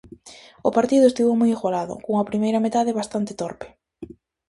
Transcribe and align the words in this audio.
O 0.67 0.69
partido 0.77 1.05
estivo 1.07 1.31
moi 1.39 1.49
igualado, 1.57 1.93
cunha 2.03 2.27
primeira 2.29 2.63
metade 2.65 2.97
bastante 2.99 3.37
torpe. 3.41 3.67